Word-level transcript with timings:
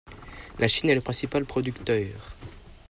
La 0.57 0.67
Chine 0.67 0.89
est 0.89 0.95
le 0.95 1.01
principal 1.01 1.45
producteur. 1.45 2.35